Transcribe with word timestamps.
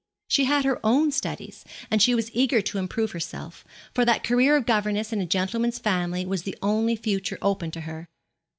She 0.27 0.45
had 0.45 0.65
her 0.65 0.83
own 0.83 1.11
studies, 1.11 1.63
and 1.91 2.01
she 2.01 2.15
was 2.15 2.33
eager 2.33 2.59
to 2.59 2.79
improve 2.79 3.11
herself, 3.11 3.63
for 3.93 4.03
that 4.03 4.23
career 4.23 4.57
of 4.57 4.65
governess 4.65 5.13
in 5.13 5.21
a 5.21 5.27
gentleman's 5.27 5.77
family 5.77 6.25
was 6.25 6.41
the 6.41 6.57
only 6.59 6.95
future 6.95 7.37
open 7.39 7.69
to 7.69 7.81
her. 7.81 8.07